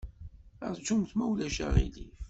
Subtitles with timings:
[0.73, 2.09] Ṛjumt, ma ulac aɣilif.